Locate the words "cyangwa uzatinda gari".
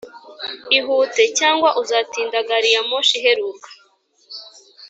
1.39-2.69